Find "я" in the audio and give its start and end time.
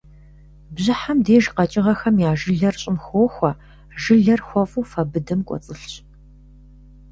2.29-2.31